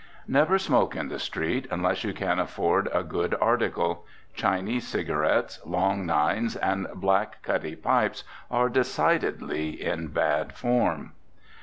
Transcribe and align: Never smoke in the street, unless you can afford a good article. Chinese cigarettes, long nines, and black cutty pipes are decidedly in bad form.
Never 0.27 0.57
smoke 0.57 0.95
in 0.95 1.09
the 1.09 1.19
street, 1.19 1.67
unless 1.69 2.03
you 2.03 2.11
can 2.11 2.39
afford 2.39 2.89
a 2.91 3.03
good 3.03 3.35
article. 3.39 4.03
Chinese 4.33 4.87
cigarettes, 4.87 5.59
long 5.63 6.07
nines, 6.07 6.55
and 6.55 6.87
black 6.95 7.43
cutty 7.43 7.75
pipes 7.75 8.23
are 8.49 8.67
decidedly 8.67 9.79
in 9.79 10.07
bad 10.07 10.53
form. 10.53 11.11